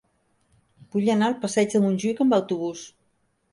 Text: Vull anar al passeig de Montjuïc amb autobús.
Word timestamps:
Vull 0.95 1.11
anar 1.17 1.27
al 1.33 1.37
passeig 1.45 1.71
de 1.77 1.83
Montjuïc 1.85 2.25
amb 2.27 2.37
autobús. 2.41 2.85